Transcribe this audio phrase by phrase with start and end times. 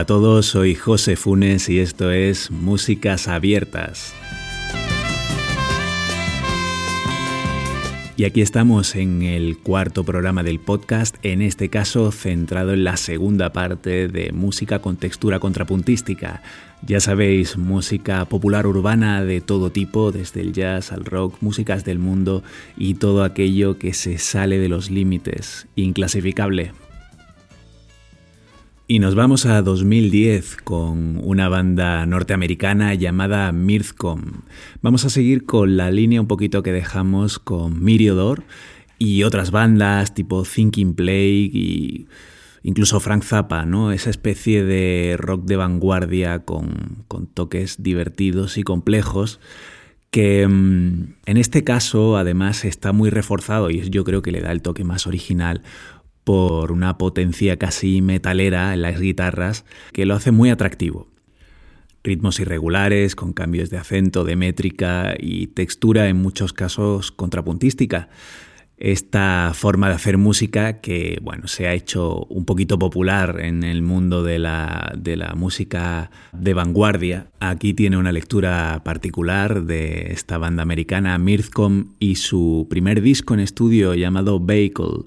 [0.00, 4.14] Hola a todos, soy José Funes y esto es Músicas Abiertas.
[8.16, 12.96] Y aquí estamos en el cuarto programa del podcast, en este caso centrado en la
[12.96, 16.42] segunda parte de música con textura contrapuntística.
[16.80, 21.98] Ya sabéis, música popular urbana de todo tipo, desde el jazz al rock, músicas del
[21.98, 22.42] mundo
[22.74, 26.72] y todo aquello que se sale de los límites, inclasificable.
[28.90, 34.42] Y nos vamos a 2010 con una banda norteamericana llamada Mirthcom.
[34.82, 38.42] Vamos a seguir con la línea un poquito que dejamos con Miriodor
[38.98, 42.08] y otras bandas tipo Thinking Plague y
[42.64, 43.92] incluso Frank Zappa, ¿no?
[43.92, 49.38] Esa especie de rock de vanguardia con, con toques divertidos y complejos
[50.10, 54.50] que mm, en este caso además está muy reforzado y yo creo que le da
[54.50, 55.62] el toque más original
[56.24, 61.08] por una potencia casi metalera en las guitarras que lo hace muy atractivo.
[62.02, 68.08] Ritmos irregulares, con cambios de acento, de métrica y textura en muchos casos contrapuntística.
[68.78, 73.82] Esta forma de hacer música que bueno, se ha hecho un poquito popular en el
[73.82, 77.30] mundo de la, de la música de vanguardia.
[77.40, 83.40] Aquí tiene una lectura particular de esta banda americana Mirthcom y su primer disco en
[83.40, 85.04] estudio llamado Vehicle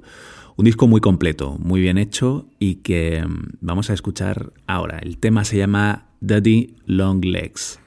[0.56, 5.00] un disco muy completo, muy bien hecho y que mm, vamos a escuchar ahora.
[5.00, 7.80] El tema se llama Daddy Long Legs.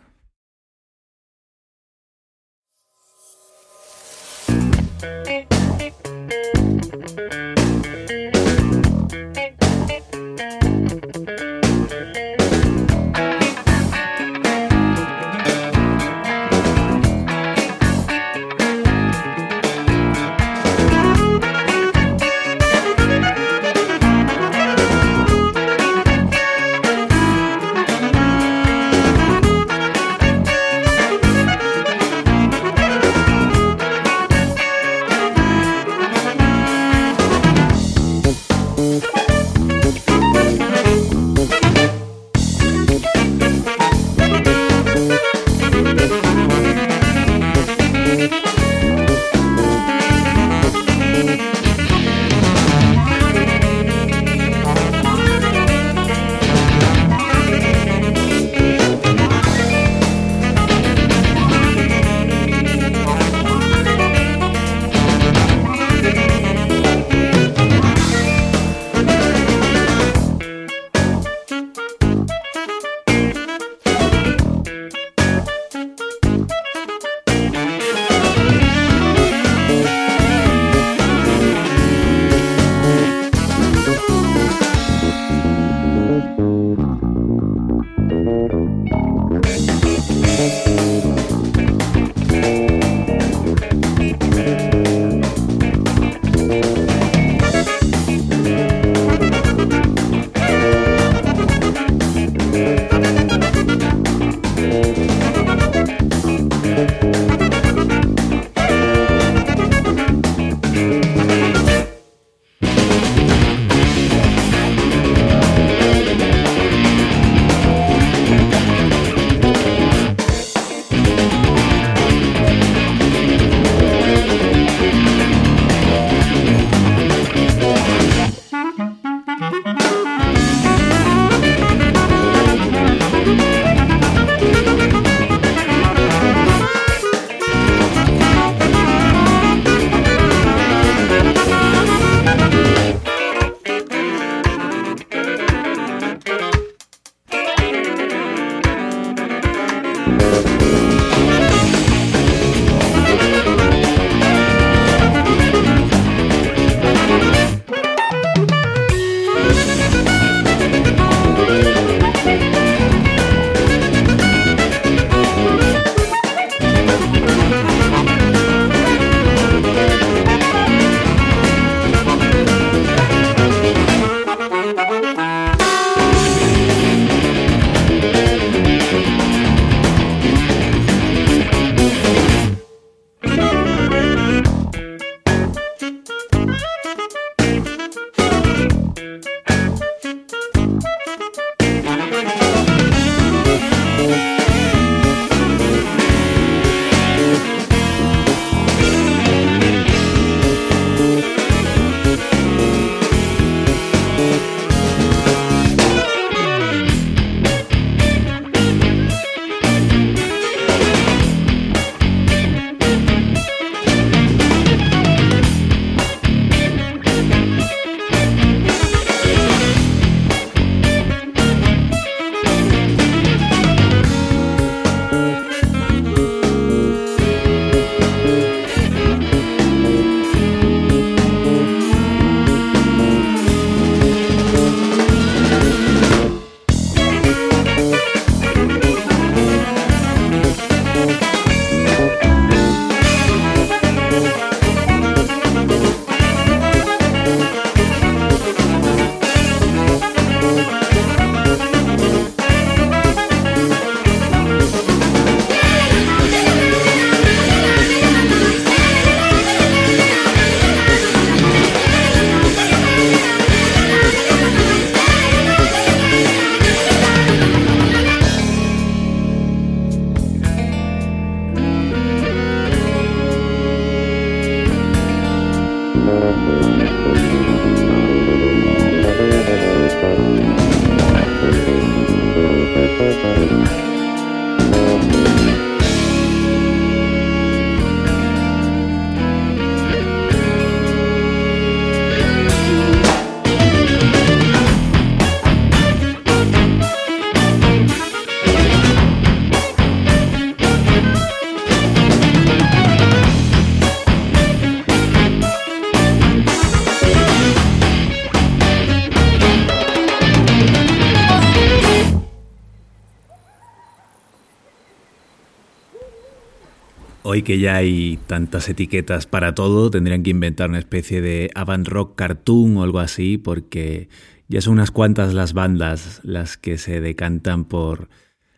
[317.43, 322.17] Que ya hay tantas etiquetas para todo, tendrían que inventar una especie de avant rock
[322.17, 324.09] cartoon o algo así, porque
[324.49, 328.09] ya son unas cuantas las bandas las que se decantan por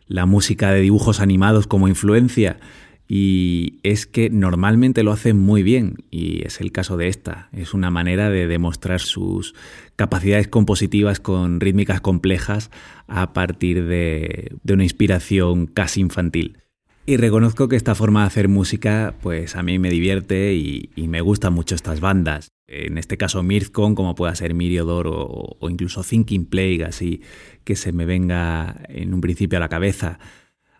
[0.07, 2.59] la música de dibujos animados como influencia.
[3.07, 7.49] Y es que normalmente lo hacen muy bien, y es el caso de esta.
[7.51, 9.55] Es una manera de demostrar sus
[9.95, 12.71] capacidades compositivas con rítmicas complejas
[13.07, 16.59] a partir de, de una inspiración casi infantil.
[17.09, 21.21] Y reconozco que esta forma de hacer música, pues a mí me divierte y, me
[21.21, 22.49] gustan mucho estas bandas.
[22.67, 27.21] En este caso Mirthcon, como pueda ser Miriodor o, incluso Thinking Plague, así
[27.63, 30.19] que se me venga en un principio a la cabeza.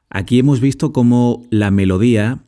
[0.07, 2.43] Aquí hemos visto cómo la melodía,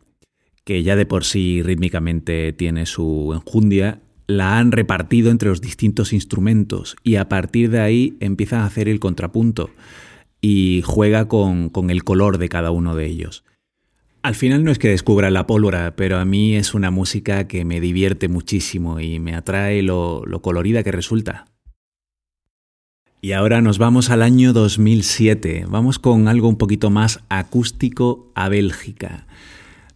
[0.63, 6.13] que ya de por sí rítmicamente tiene su enjundia, la han repartido entre los distintos
[6.13, 9.71] instrumentos y a partir de ahí empiezan a hacer el contrapunto
[10.39, 13.43] y juega con el color de cada uno de ellos.
[14.23, 17.65] Al final no es que descubra la pólvora, pero a mí es una música que
[17.65, 21.45] me divierte muchísimo y me atrae lo, colorida que resulta.
[23.19, 25.65] Y ahora nos vamos al año 2007.
[25.67, 29.25] Vamos con algo un poquito más acústico a Bélgica.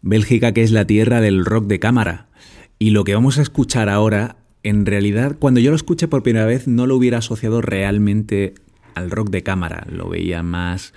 [0.02, 2.28] Bélgica que es la tierra del rock de cámara.
[2.80, 6.46] Y lo que vamos a escuchar ahora, en realidad cuando yo lo escuché por primera
[6.46, 8.56] vez no lo hubiera asociado realmente
[8.96, 9.86] al rock de cámara.
[9.90, 10.94] Lo veía más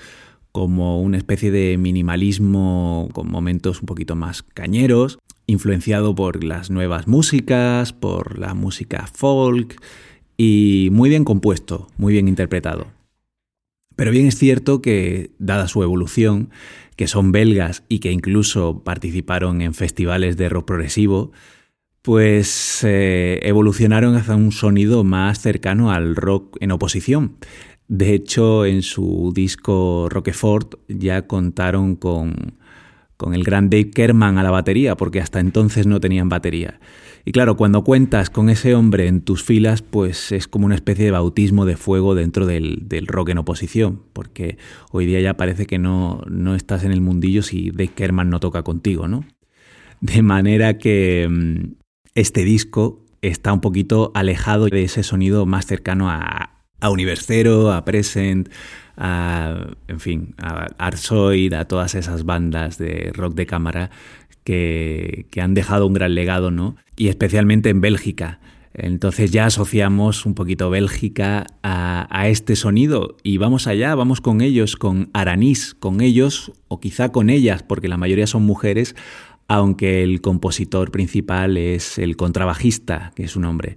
[0.52, 7.08] como una especie de minimalismo con momentos un poquito más cañeros, influenciado por las nuevas
[7.08, 9.80] músicas, por la música folk
[10.36, 12.86] y muy bien compuesto, muy bien interpretado.
[13.96, 16.50] Pero bien es cierto que, dada su evolución,
[16.94, 21.32] que son belgas y que incluso participaron en festivales de rock progresivo,
[22.02, 27.36] pues eh, evolucionaron hacia un sonido más cercano al rock en oposición,
[27.88, 32.58] de hecho, en su disco Roquefort ya contaron con,
[33.16, 36.80] con el gran Dave Kerman a la batería, porque hasta entonces no tenían batería.
[37.24, 41.06] Y claro, cuando cuentas con ese hombre en tus filas, pues es como una especie
[41.06, 44.58] de bautismo de fuego dentro del, del rock en oposición, porque
[44.92, 48.38] hoy día ya parece que no, no, estás en el mundillo si Dave Kerman no
[48.38, 49.24] toca contigo, ¿no?
[50.00, 51.72] De manera que mm,
[52.14, 57.84] este disco está un poquito alejado de ese sonido más cercano a, a Universero, a
[57.84, 58.48] Present,
[58.96, 63.90] a, en fin, a Arsoid, a todas esas bandas de rock de cámara
[64.44, 66.76] que, han dejado un gran legado, ¿no?
[66.96, 68.40] Y especialmente en Bélgica.
[68.74, 74.40] Entonces ya asociamos un poquito Bélgica a, a, este sonido y vamos allá, vamos con
[74.40, 78.94] ellos, con Aranis, con ellos o quizá con ellas, porque la mayoría son mujeres,
[79.48, 83.76] aunque el compositor principal es el contrabajista, que es un hombre.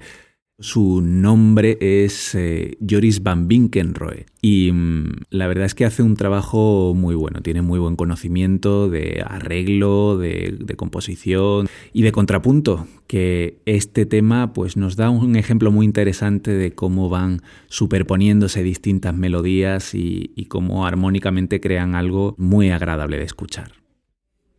[0.61, 6.15] Su nombre es eh, Joris Van Binkenroe y mm, la verdad es que hace un
[6.15, 13.59] trabajo muy bueno, tiene muy buen conocimiento de arreglo, de, composición y de contrapunto, que
[13.65, 19.95] este tema pues nos da un ejemplo muy interesante de cómo van superponiéndose distintas melodías
[19.95, 23.71] y, cómo armónicamente crean algo muy agradable de escuchar.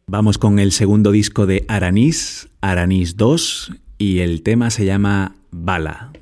[0.08, 6.21] Vamos con el segundo disco de Aranis, Aranis 2, y el tema se llama Bala.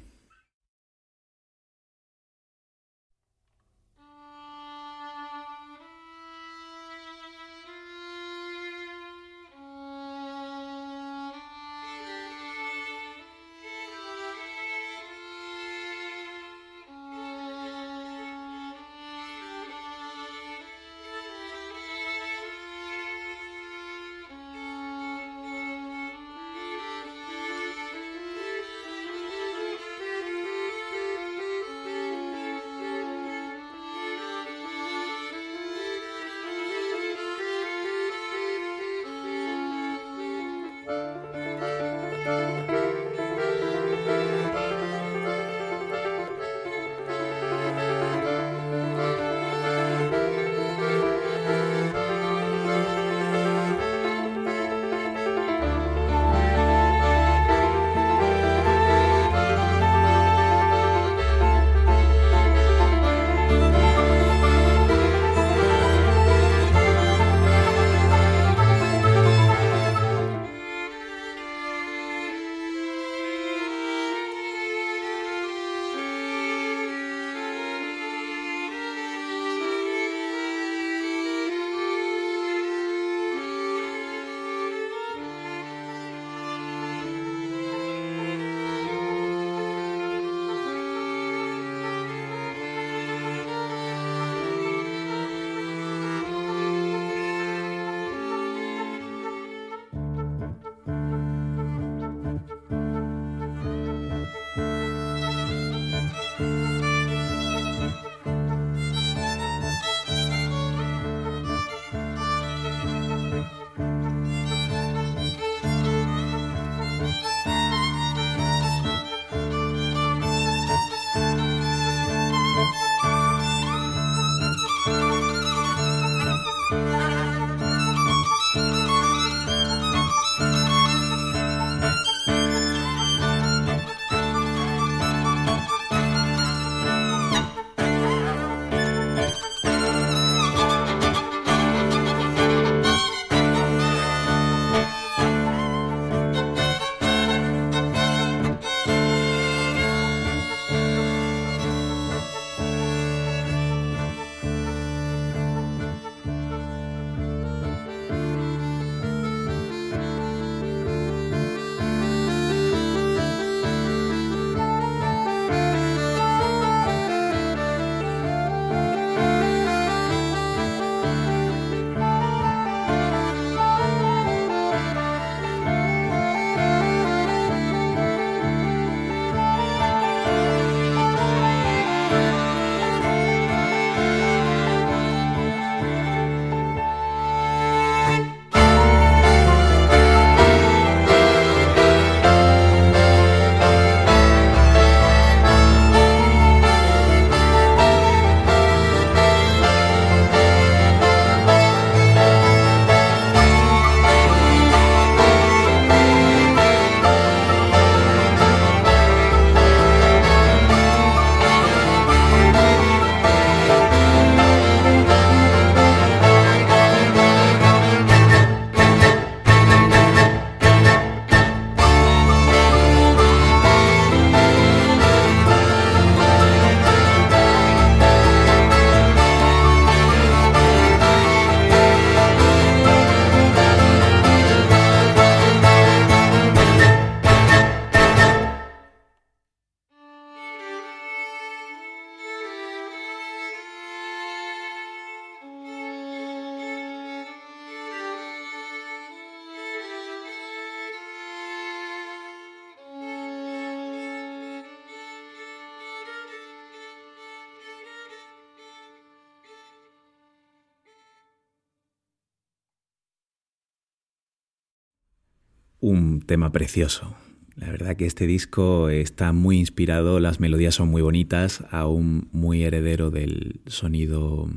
[265.81, 267.15] Un tema precioso.
[267.57, 272.63] La verdad que este disco está muy inspirado, las melodías son muy bonitas, aún muy
[272.63, 274.49] heredero del sonido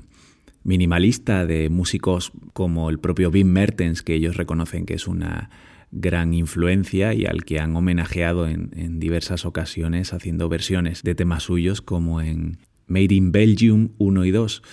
[0.64, 5.50] minimalista de músicos como el propio Wim Mertens, que ellos reconocen que es una
[5.92, 11.44] gran influencia y al que han homenajeado en, en, diversas ocasiones haciendo versiones de temas
[11.44, 14.64] suyos como en Made in Belgium 1 y 2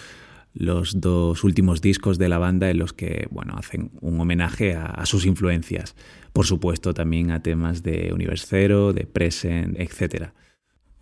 [0.52, 5.04] los dos últimos discos de la banda en los que bueno, hacen un homenaje a,
[5.06, 5.94] sus influencias.
[6.32, 10.30] Por supuesto, también a temas de Universe Zero, de Present, etc.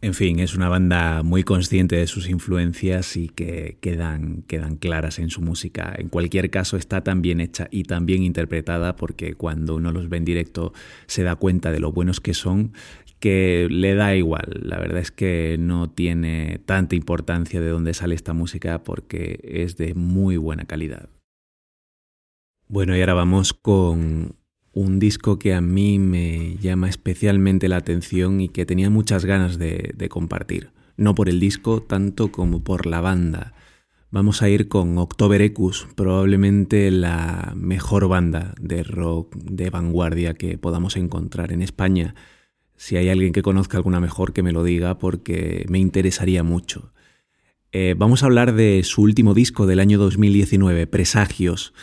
[0.01, 5.19] En fin, es una banda muy consciente de sus influencias y que quedan, quedan claras
[5.19, 5.93] en su música.
[5.99, 10.09] En cualquier caso, está tan bien hecha y tan bien interpretada porque cuando uno los
[10.09, 10.73] ve en directo
[11.07, 12.73] se da cuenta de lo buenos que son
[13.21, 14.61] que le da igual.
[14.63, 19.77] La verdad es que no tiene tanta importancia de dónde sale esta música porque es
[19.77, 21.09] de muy buena calidad.
[22.69, 24.37] Bueno, y ahora vamos con
[24.73, 29.59] un disco que a mí me llama especialmente la atención y que tenía muchas ganas
[29.59, 30.71] de, compartir.
[30.97, 33.55] No por el disco tanto como por la banda.
[34.11, 40.59] Vamos a ir con October Ecus, probablemente la mejor banda de rock de vanguardia que
[40.59, 42.15] podamos encontrar en España
[42.79, 46.93] si hay alguien que conozca alguna mejor, que me lo diga porque me interesaría mucho.
[47.73, 51.75] Eh, vamos a hablar de su último disco del año 2019, Presagios,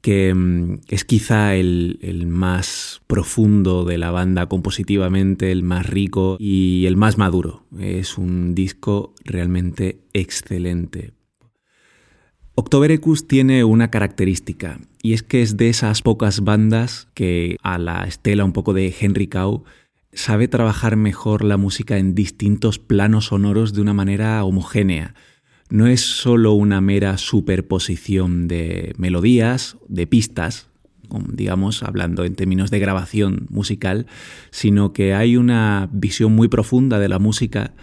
[0.00, 6.36] que mm, es quizá el, el, más profundo de la banda compositivamente, el más rico
[6.38, 7.66] y el más maduro.
[7.76, 11.12] Es un disco realmente excelente.
[12.54, 17.78] October Ecus tiene una característica y es que es de esas pocas bandas que a
[17.78, 19.64] la estela un poco de Henry Cow
[20.18, 25.14] sabe trabajar mejor la música en distintos planos sonoros de una manera homogénea.
[25.70, 30.70] No es solo una mera superposición de melodías, de pistas,
[31.28, 34.06] digamos, hablando en términos de grabación musical,
[34.50, 37.74] sino que hay una visión muy profunda de la música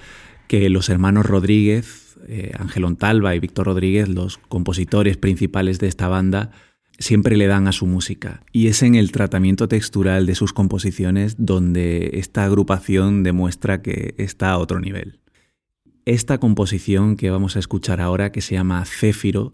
[0.50, 6.10] que los hermanos Rodríguez, eh, Ángel Ontalva y Víctor Rodríguez, los compositores principales de esta
[6.10, 6.52] banda,
[6.99, 8.43] siempre le dan a su música.
[8.51, 14.51] Y es en el tratamiento textural de sus composiciones donde esta agrupación demuestra que está
[14.51, 15.19] a otro nivel.
[16.05, 19.53] Esta composición que vamos a escuchar ahora, que se llama Céfiro,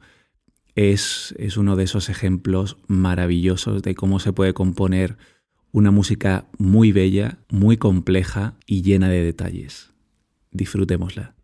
[0.76, 5.18] es, es uno de esos ejemplos maravillosos de cómo se puede componer
[5.72, 9.92] una música muy bella, muy compleja y llena de detalles.
[10.52, 11.36] Disfrutémosla.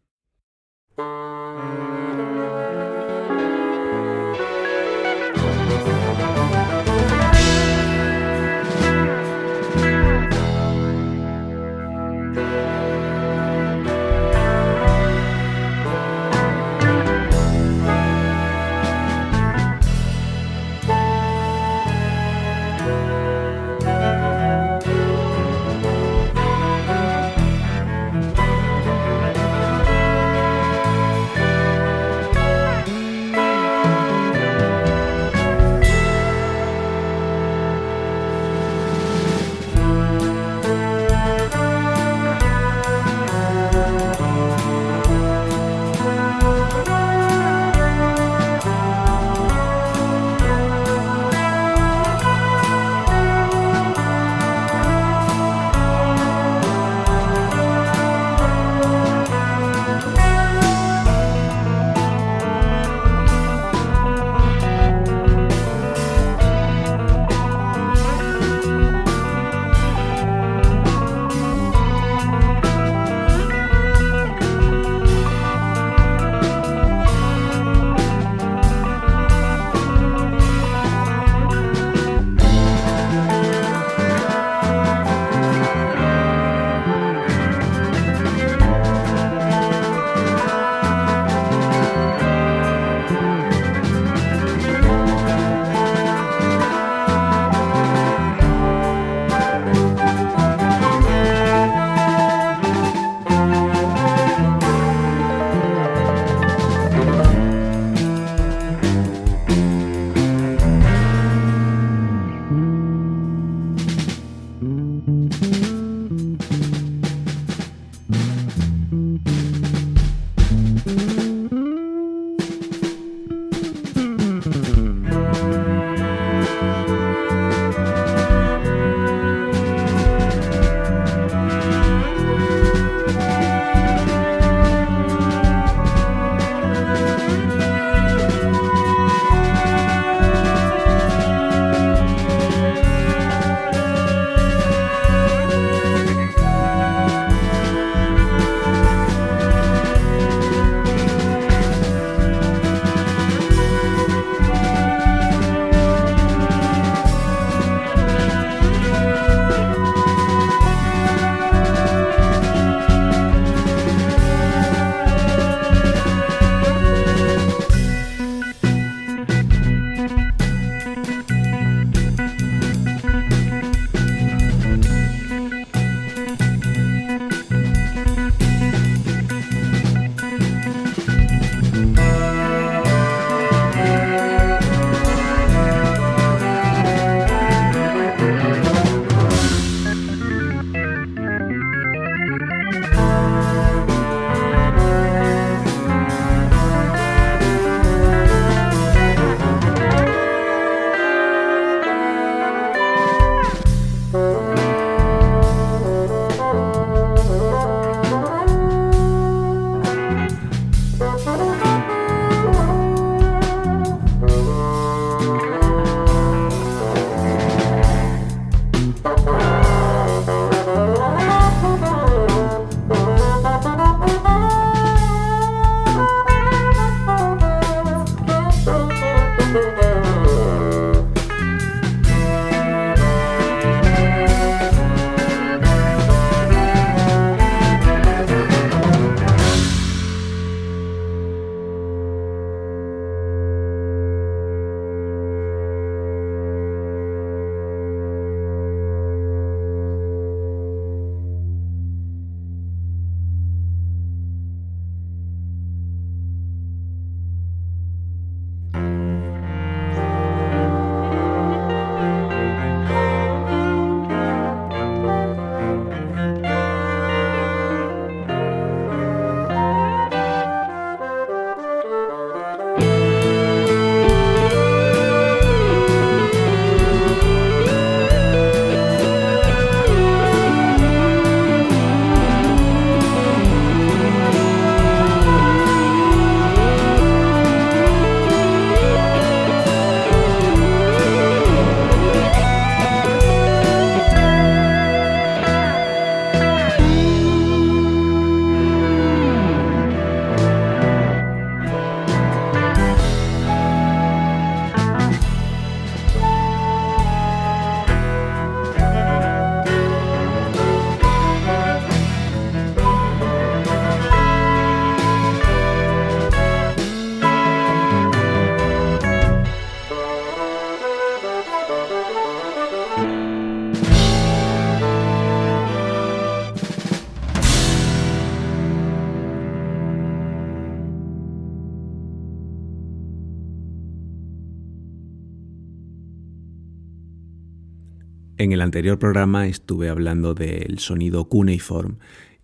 [338.47, 341.97] En el anterior programa estuve hablando del sonido cuneiform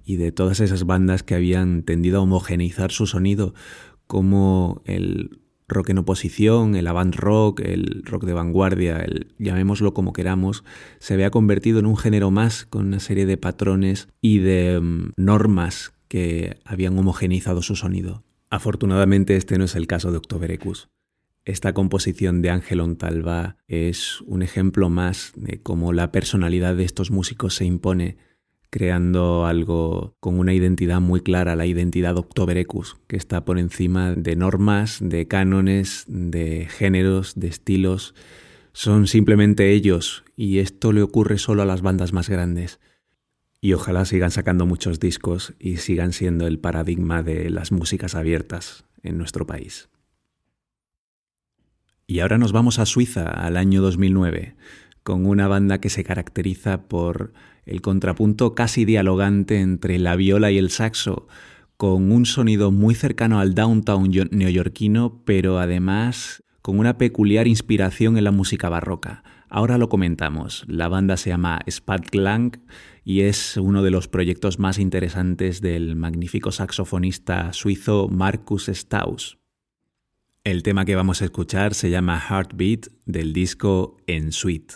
[0.03, 3.53] y de todas esas bandas que habían tendido a homogeneizar su sonido,
[4.05, 5.39] como el
[5.69, 10.65] rock en oposición, el avant rock, el rock de vanguardia, el, llamémoslo como queramos,
[10.99, 15.13] se había convertido en un género más con una serie de patrones y de mm,
[15.15, 18.25] normas que habían homogeneizado su sonido.
[18.49, 20.89] Afortunadamente este no es el caso de Octoberecus.
[21.45, 27.12] Esta composición de Ángel Ontalva es un ejemplo más de cómo la personalidad de estos
[27.12, 28.15] músicos se impone,
[28.69, 34.38] creando algo con una identidad muy clara, la identidad Octoberecus, que está por encima de
[34.38, 38.15] normas, de cánones, de géneros, de estilos.
[38.71, 42.79] Son simplemente ellos, y esto le ocurre solo a las bandas más grandes.
[43.60, 48.86] Y ojalá sigan sacando muchos discos y sigan siendo el paradigma de las músicas abiertas
[49.03, 49.89] en nuestro país.
[52.13, 54.56] Y ahora nos vamos a Suiza, al año 2009,
[55.02, 57.34] con una banda que se caracteriza por
[57.65, 61.28] el contrapunto casi dialogante entre la viola y el saxo,
[61.76, 68.26] con un sonido muy cercano al downtown neoyorquino, pero además con una peculiar inspiración en
[68.26, 69.23] la música barroca.
[69.49, 70.65] Ahora lo comentamos.
[70.67, 72.62] La banda se llama Spatklang
[73.04, 79.39] y es uno de los proyectos más interesantes del magnífico saxofonista suizo Marcus Staus.
[80.45, 84.75] El tema que vamos a escuchar se llama Heartbeat del disco En Suite.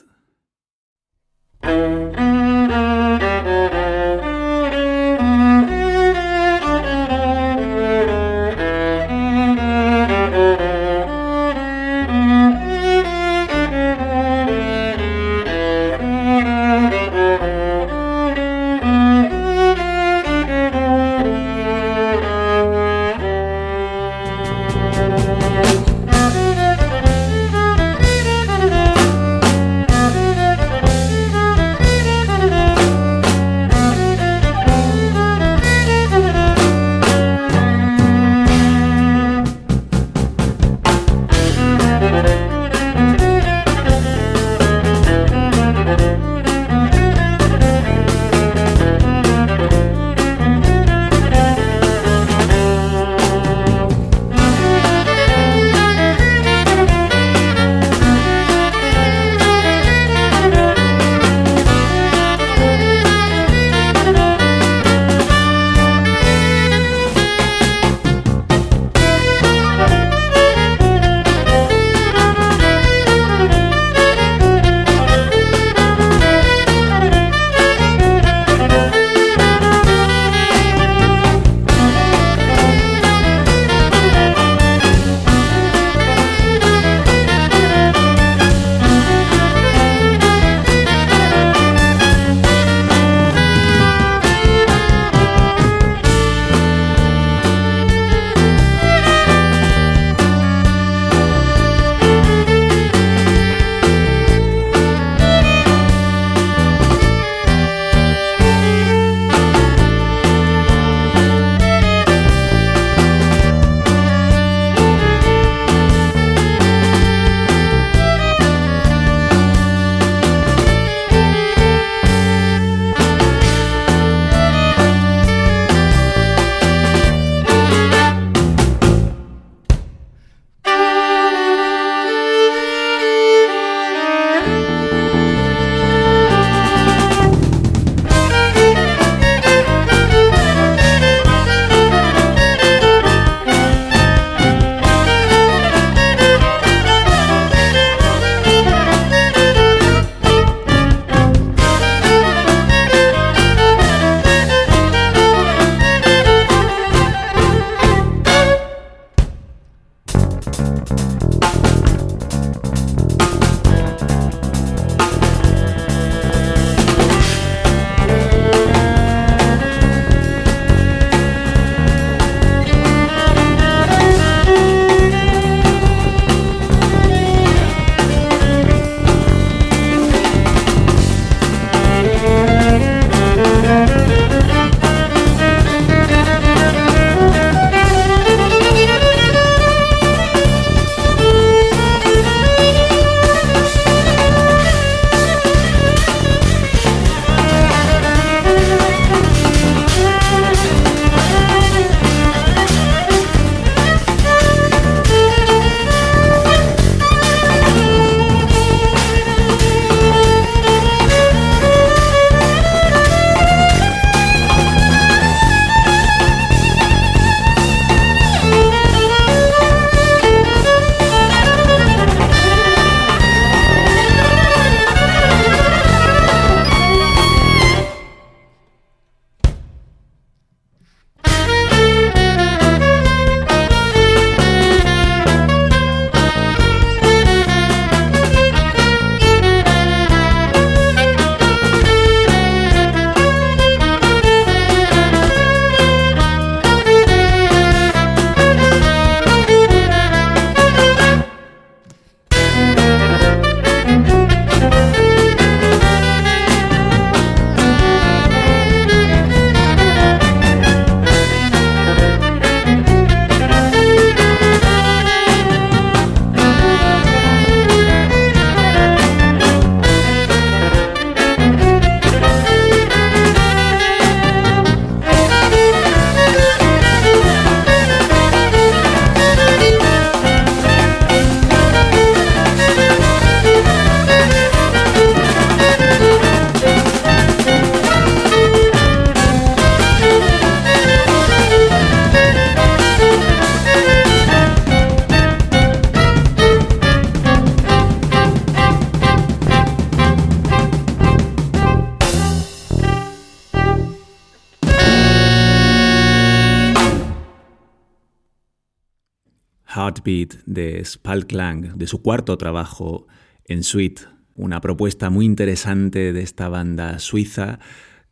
[310.08, 313.08] De Spalklang, de su cuarto trabajo
[313.44, 314.04] en Suite,
[314.36, 317.60] una propuesta muy interesante de esta banda suiza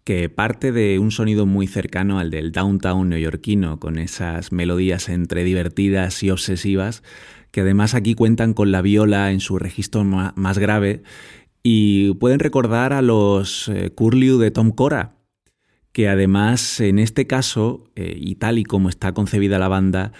[0.03, 5.45] que parte de un sonido muy cercano al del downtown neoyorquino, con esas melodías entre
[5.45, 7.01] divertidas y obsesivas,
[7.51, 11.01] que además aquí cuentan con la viola en su registro más grave
[11.63, 15.15] y pueden recordar a los eh, Curlew de Tom Cora,
[15.93, 20.11] que además en este caso, y tal y como está concebida la banda,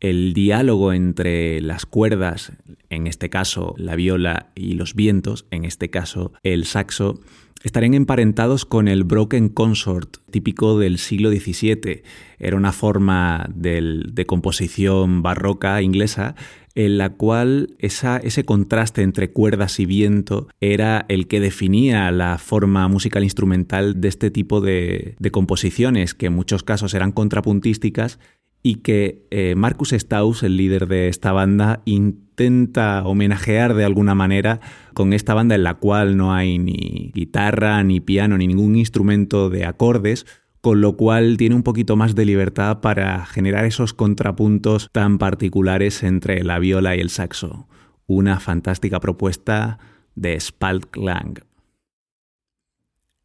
[0.00, 2.52] el diálogo entre las cuerdas,
[2.90, 7.20] en este caso la viola y los vientos, en este caso el saxo,
[7.62, 12.02] estarían emparentados con el broken consort típico del siglo XVII.
[12.38, 16.36] Era una forma de composición barroca inglesa
[16.78, 22.86] en la cual ese contraste entre cuerdas y viento era el que definía la forma
[22.86, 28.20] musical instrumental de este tipo de, composiciones, que en muchos casos eran contrapuntísticas
[28.62, 34.60] y que eh, Marcus Staus, el líder de esta banda, intenta homenajear de alguna manera
[34.94, 39.50] con esta banda en la cual no hay ni guitarra, ni piano, ni ningún instrumento
[39.50, 40.26] de acordes,
[40.60, 46.02] con lo cual tiene un poquito más de libertad para generar esos contrapuntos tan particulares
[46.02, 47.68] entre la viola y el saxo.
[48.06, 49.78] Una fantástica propuesta
[50.14, 51.40] de Spalt Lang.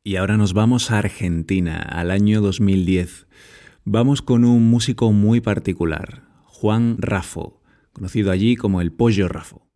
[0.03, 3.25] Y ahora nos vamos a Argentina, al año 2010.
[3.85, 9.67] Vamos con un músico muy particular, Juan Rafo, conocido allí como el Pollo Rafo.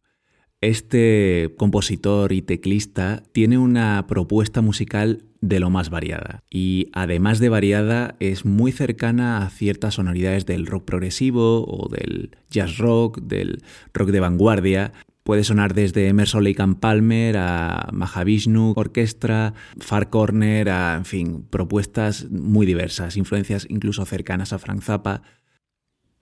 [0.62, 7.50] Este compositor y teclista tiene una propuesta musical de lo más variada y además de
[7.50, 13.62] variada es muy cercana a ciertas sonoridades del rock progresivo o del jazz rock, del
[13.93, 14.93] rock de vanguardia.
[15.28, 21.46] Puede sonar desde Emerson Lake and Palmer a Mahavishnu Orquestra, Far Corner, a, en fin,
[21.50, 25.24] propuestas muy diversas, influencias incluso cercanas a Frank Zappa.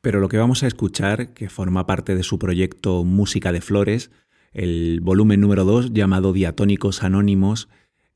[0.02, 4.10] Pero lo que vamos a escuchar, que forma parte de su proyecto Música de Flores,
[4.54, 7.70] el volumen número 2 llamado Diatónicos Anónimos,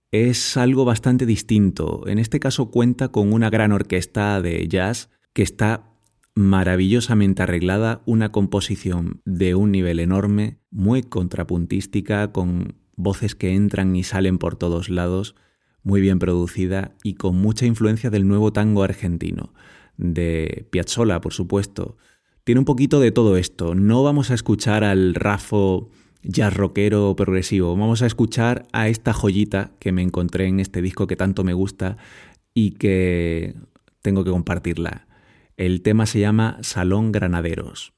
[0.09, 2.07] es algo bastante distinto.
[2.07, 5.88] En este caso cuenta con una gran orquesta de jazz que está
[6.35, 14.03] maravillosamente arreglada, una composición de un nivel enorme, muy contrapuntística, con voces que entran y
[14.03, 15.35] salen por todos lados,
[15.83, 19.53] muy bien producida y con mucha influencia del nuevo tango argentino,
[19.97, 21.97] de Piazzolla, por supuesto.
[22.43, 23.75] Tiene un poquito de todo esto.
[23.75, 25.91] No vamos a escuchar al Rafo
[26.23, 27.75] jazz rockero progresivo.
[27.75, 31.53] Vamos a escuchar a esta joyita que me encontré en este disco que tanto me
[31.53, 31.97] gusta
[32.53, 33.55] y que
[34.01, 35.07] tengo que compartirla.
[35.59, 37.91] El tema se llama Salón Granaderos.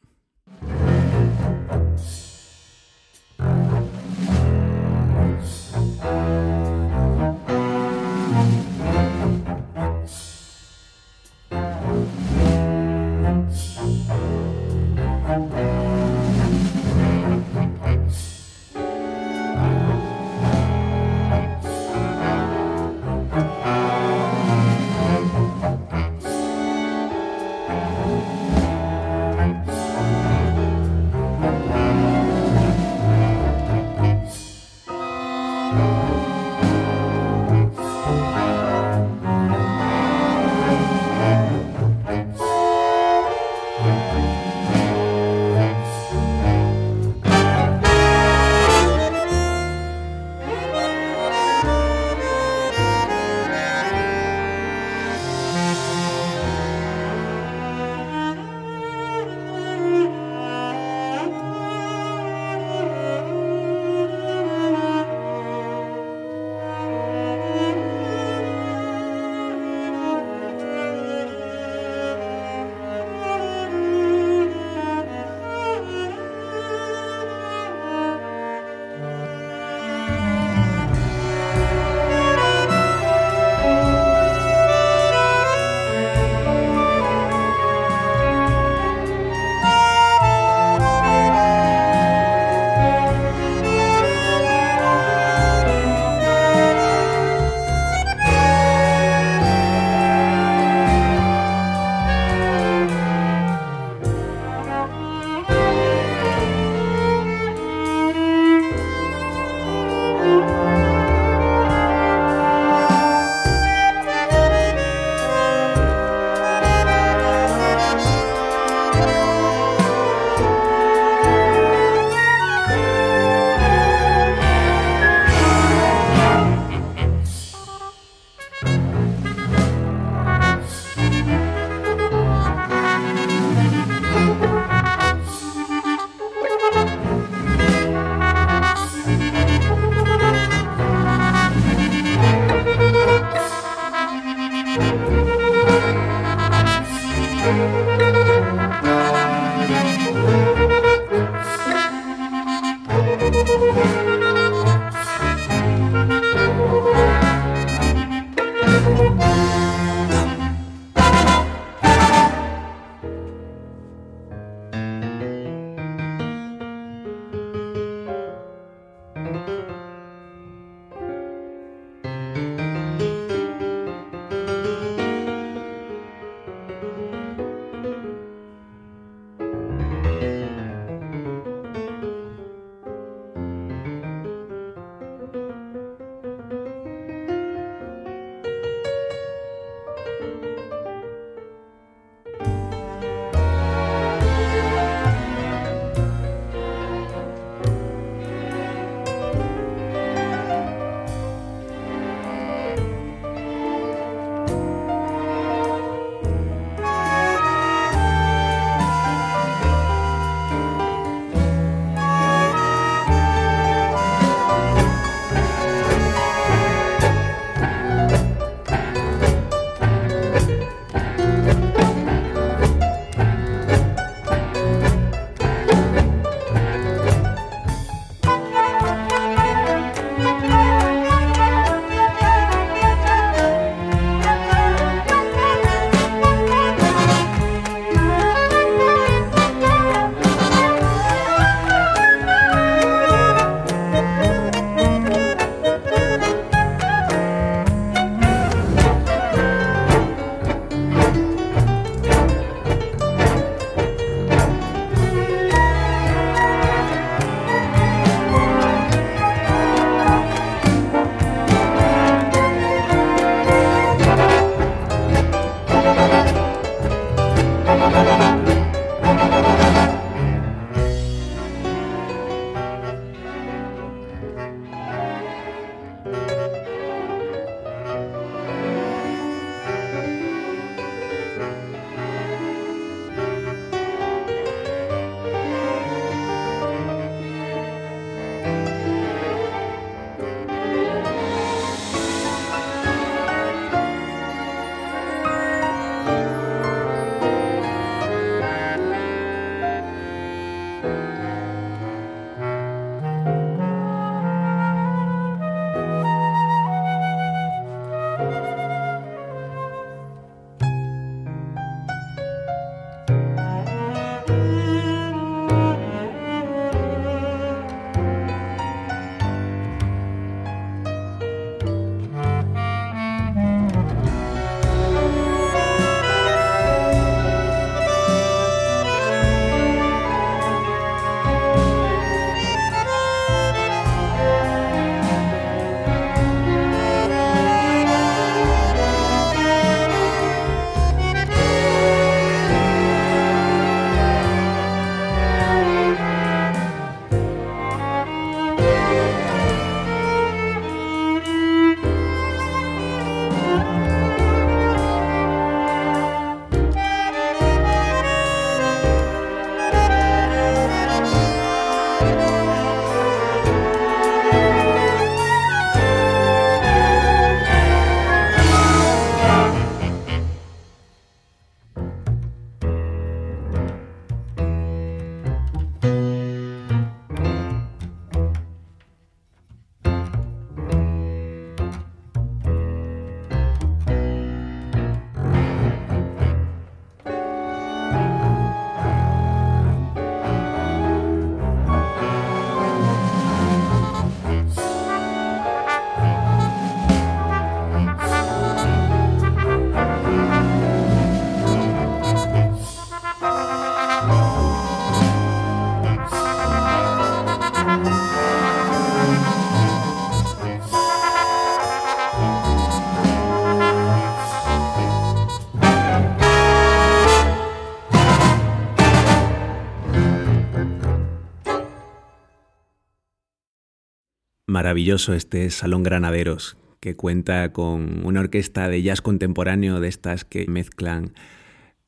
[424.62, 430.45] Maravilloso este Salón Granaderos, que cuenta con una orquesta de jazz contemporáneo de estas que
[430.45, 431.16] mezclan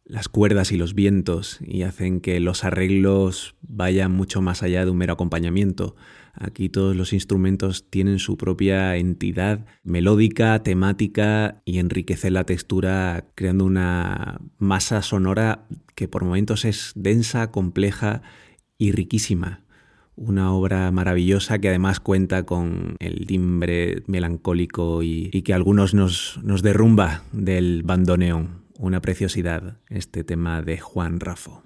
[0.05, 4.89] las cuerdas y los vientos y hacen que los arreglos vayan mucho más allá de
[4.89, 5.95] un mero acompañamiento.
[6.33, 13.65] Aquí todos los instrumentos tienen su propia entidad melódica, temática y enriquecen la textura creando
[13.65, 18.23] una masa sonora que por momentos es densa, compleja
[18.79, 19.62] y riquísima.
[20.15, 26.39] Una obra maravillosa que además cuenta con el timbre melancólico y, que a algunos nos,
[26.43, 28.63] nos derrumba del bandoneón.
[28.77, 31.63] Una preciosidad este tema de Juan Rafo.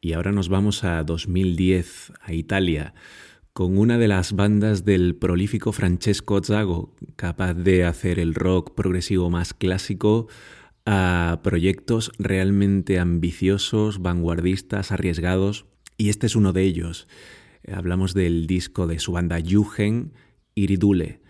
[0.00, 2.92] Y ahora nos vamos a 2010, a Italia,
[3.52, 9.30] con una de las bandas del prolífico Francesco Zago, capaz de hacer el rock progresivo
[9.30, 10.26] más clásico
[10.84, 15.66] a proyectos realmente ambiciosos, vanguardistas, arriesgados,
[15.96, 17.08] y este es uno de ellos.
[17.72, 20.12] Hablamos del disco de su banda Yugen,
[20.54, 21.20] Iridule,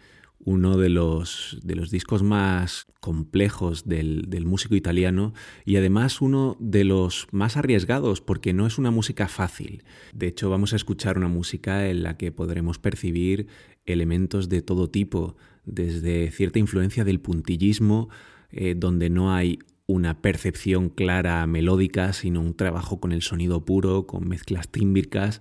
[0.44, 5.34] uno de los, de los discos más complejos del, del, músico italiano
[5.64, 9.84] y además uno de los más arriesgados porque no es una música fácil.
[10.12, 13.46] De hecho, vamos a escuchar una música en la que podremos percibir
[13.84, 18.08] elementos de todo tipo, desde cierta influencia del puntillismo,
[18.52, 24.06] eh, donde no hay una percepción clara melódica, sino un trabajo con el sonido puro,
[24.06, 25.40] con mezclas tímbricas,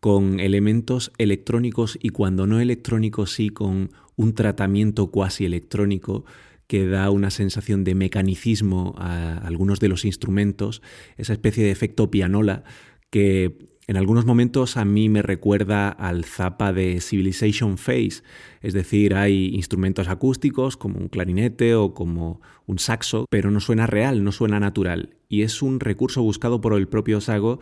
[0.00, 6.24] con elementos electrónicos y cuando no electrónicos sí con un tratamiento cuasi electrónico
[6.66, 10.82] que da una sensación de mecanicismo a algunos de los instrumentos,
[11.16, 12.62] esa especie de efecto pianola
[13.10, 18.22] que en algunos momentos a mí me recuerda al zapa de Civilization Phase,
[18.60, 23.86] es decir, hay instrumentos acústicos como un clarinete o como un saxo, pero no suena
[23.86, 25.16] real, no suena natural.
[25.30, 27.60] Y es un recurso buscado por el propio Sago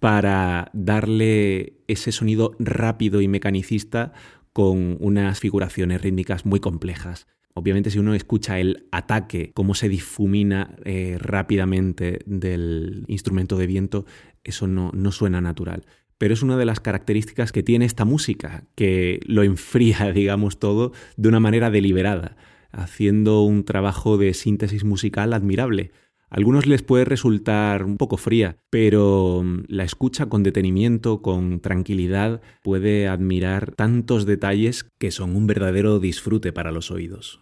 [0.00, 4.14] para darle ese sonido rápido y mecanicista
[4.54, 7.26] con unas figuraciones rítmicas muy complejas.
[7.52, 14.04] Obviamente si uno escucha el ataque, cómo se difumina eh, rápidamente del instrumento de viento,
[14.46, 15.84] eso no, no suena natural.
[16.18, 20.92] Pero es una de las características que tiene esta música, que lo enfría, digamos, todo
[21.16, 22.36] de una manera deliberada,
[22.72, 25.92] haciendo un trabajo de síntesis musical admirable.
[26.28, 31.60] A algunos les puede resultar un poco fría, pero mm, la escucha con detenimiento, con
[31.60, 37.40] tranquilidad, puede admirar tantos detalles que son un verdadero disfrute para los oídos.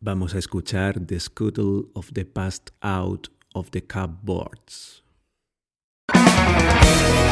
[0.00, 4.99] Vamos a escuchar The Scuttle of the Past Out of the Cupboards.
[6.52, 7.29] Bye.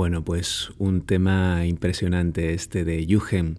[0.00, 3.58] Bueno, pues un tema impresionante este de Yugen,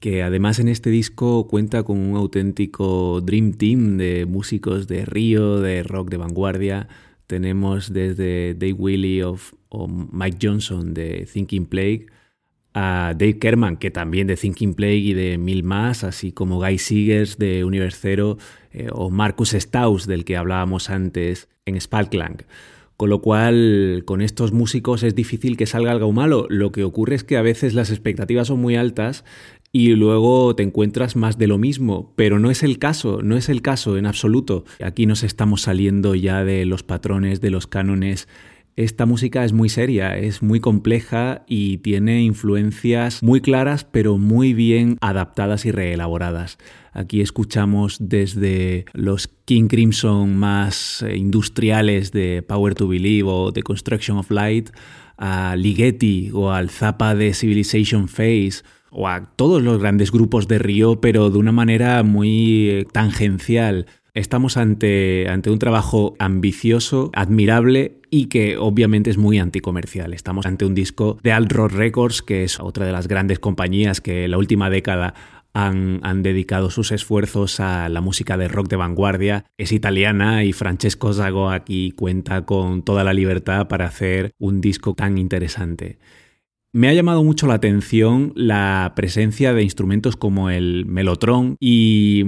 [0.00, 5.60] que además en este disco cuenta con un auténtico Dream Team de músicos de Río,
[5.60, 6.88] de rock de vanguardia.
[7.26, 9.36] Tenemos desde Dave Willy o
[9.86, 12.06] Mike Johnson de Thinking Plague
[12.72, 16.78] a Dave Kerman, que también de Thinking Plague y de mil más, así como Guy
[16.78, 18.38] Seegers de Universe Zero
[18.72, 22.46] eh, o Marcus Staus, del que hablábamos antes en Spalklang.
[22.96, 26.46] Con lo cual, con estos músicos es difícil que salga algo malo.
[26.48, 29.24] Lo que ocurre es que a veces las expectativas son muy altas
[29.70, 33.50] y luego te encuentras más de lo mismo, pero no es el caso, no es
[33.50, 34.64] el caso en absoluto.
[34.82, 38.28] Aquí nos estamos saliendo ya de los patrones, de los cánones
[38.76, 44.52] esta música es muy seria, es muy compleja y tiene influencias muy claras pero muy
[44.52, 46.58] bien adaptadas y reelaboradas.
[46.92, 53.62] Aquí escuchamos desde los King Crimson más eh, industriales de Power to Believe o The
[53.62, 54.70] Construction of Light,
[55.16, 60.58] a Ligeti o al Zappa de Civilization Face o a todos los grandes grupos de
[60.58, 63.86] Río, pero de una manera muy eh, tangencial.
[64.16, 70.14] Estamos ante, ante un trabajo ambicioso, admirable y que obviamente es muy anticomercial.
[70.14, 74.00] Estamos ante un disco de Alt Rock Records, que es otra de las grandes compañías
[74.00, 75.12] que en la última década
[75.52, 79.44] han, han, dedicado sus esfuerzos a la música de rock de vanguardia.
[79.58, 84.94] Es italiana y Francesco Zago aquí cuenta con toda la libertad para hacer un disco
[84.94, 85.98] tan interesante.
[86.72, 92.24] Me ha llamado mucho la atención la presencia de instrumentos como el melotron y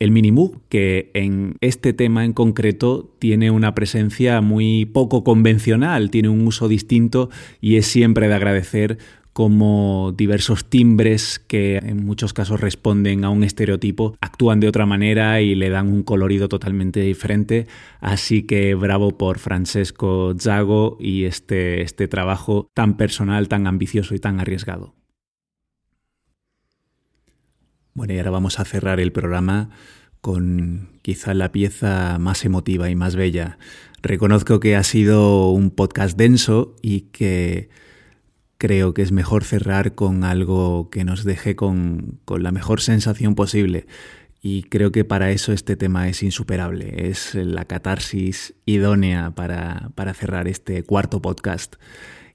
[0.00, 6.30] el Minimoog, que en este tema en concreto tiene una presencia muy poco convencional, tiene
[6.30, 7.28] un uso distinto
[7.60, 8.98] y es siempre de agradecer
[9.32, 15.40] como diversos timbres que en muchos casos responden a un estereotipo actúan de otra manera
[15.40, 17.66] y le dan un colorido totalmente diferente.
[18.00, 24.18] Así que bravo por Francesco Zago y este, este trabajo tan personal, tan ambicioso y
[24.18, 24.99] tan arriesgado.
[27.94, 29.70] Bueno, y ahora vamos a cerrar el programa
[30.20, 33.58] con quizá la pieza más emotiva y más bella.
[34.02, 37.68] Reconozco que ha sido un podcast denso y que
[38.58, 43.86] creo que es mejor cerrar con algo que nos deje con, la mejor sensación posible.
[44.42, 47.08] Y creo que para eso este tema es insuperable.
[47.10, 51.76] Es la catarsis idónea para, para cerrar este cuarto podcast.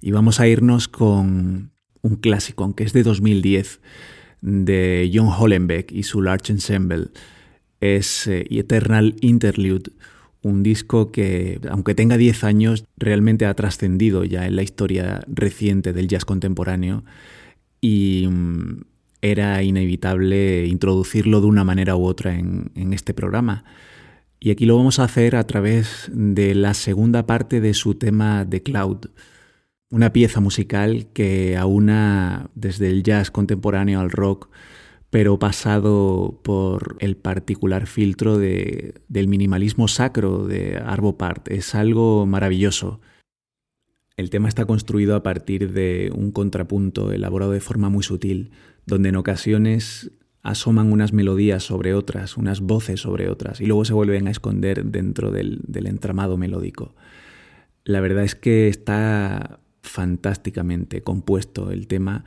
[0.01, 3.79] Y vamos a irnos con un clásico, aunque es de 2010
[4.45, 7.07] de John Hollenbeck y su Large Ensemble.
[7.81, 9.91] Es eh, Eternal Interlude,
[10.43, 15.93] un disco que, aunque tenga 10 años, realmente ha trascendido ya en la historia reciente
[15.93, 17.03] del jazz contemporáneo
[17.81, 18.81] y mm,
[19.21, 23.65] era inevitable introducirlo de una manera u otra en, en este programa.
[24.39, 28.45] Y aquí lo vamos a hacer a través de la segunda parte de su tema
[28.47, 29.07] The Cloud
[29.95, 34.49] una pieza musical que aúna desde el jazz contemporáneo al rock,
[35.09, 41.49] pero pasado por el particular filtro de, del minimalismo sacro de Arvo Part.
[41.49, 42.99] Es algo maravilloso.
[44.17, 48.51] El tema está construido a partir de un contrapunto elaborado de forma muy sutil,
[48.85, 53.93] donde en ocasiones asoman unas melodías sobre otras, unas voces sobre otras, y luego se
[53.93, 56.95] vuelven a esconder dentro del entramado melódico.
[57.85, 62.25] La verdad es que está fantásticamente compuesto el tema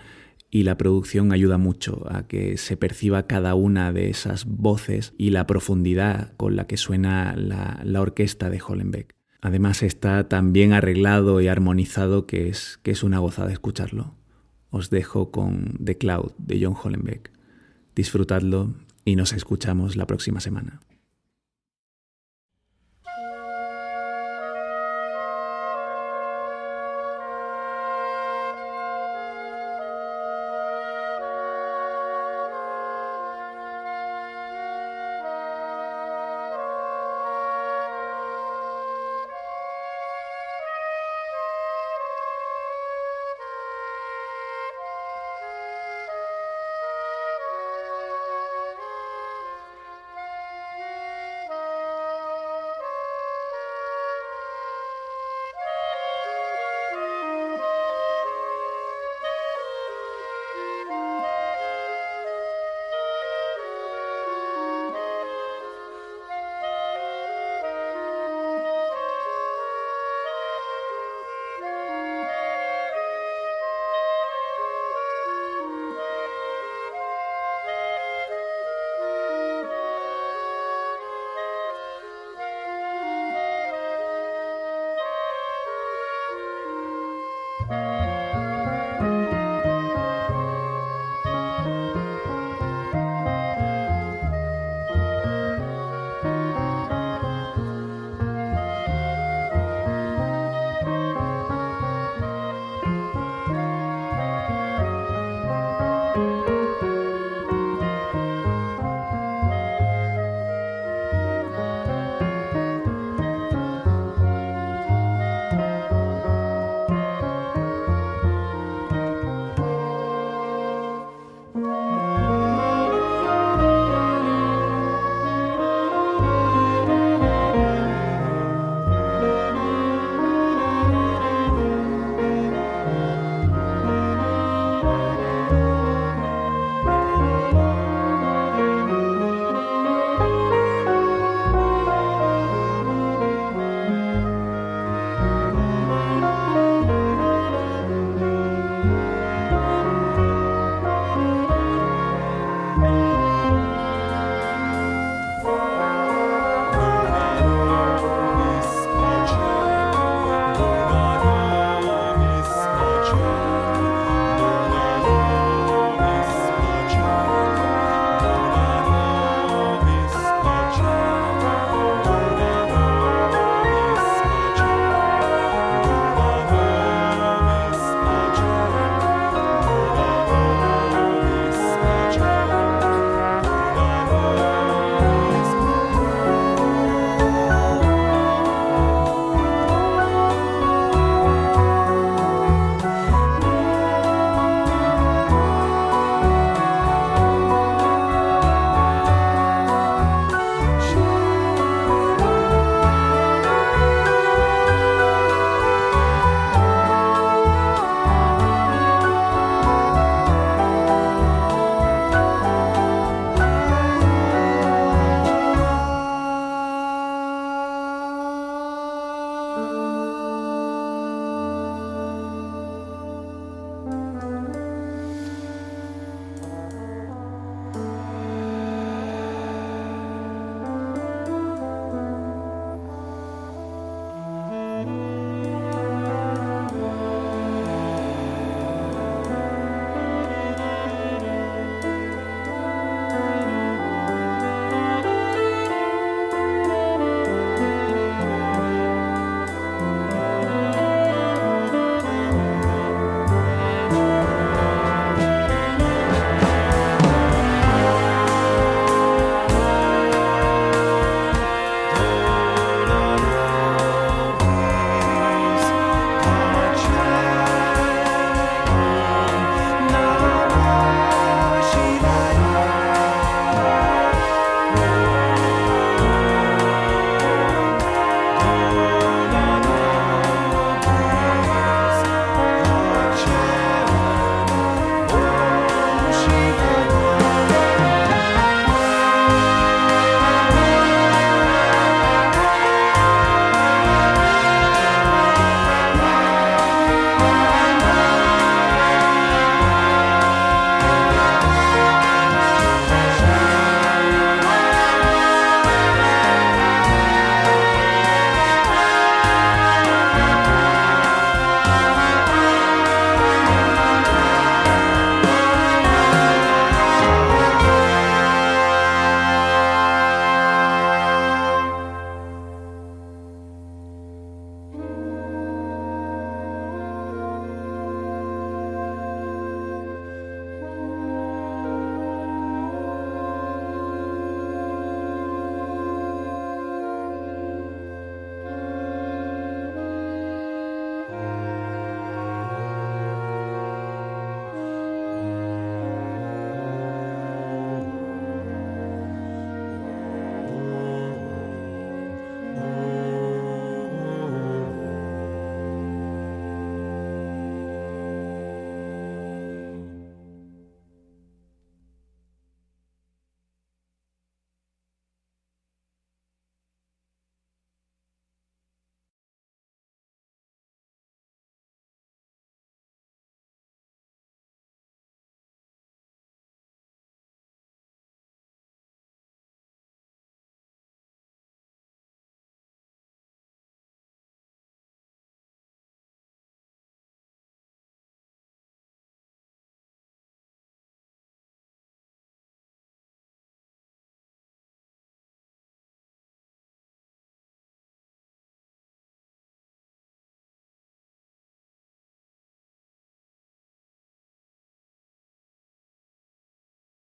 [0.50, 5.30] y la producción ayuda mucho a que se perciba cada una de esas voces y
[5.30, 9.14] la profundidad con la que suena la, orquesta de Hollenbeck.
[9.40, 14.14] Además está tan bien arreglado y armonizado que es, que es una gozada escucharlo.
[14.70, 17.30] Os dejo con The Cloud de John Hollenbeck.
[17.94, 20.80] Disfrutadlo y nos escuchamos la próxima semana.